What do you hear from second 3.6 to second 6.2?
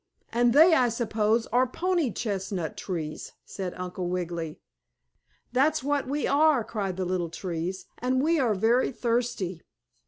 Uncle Wiggily. "That's what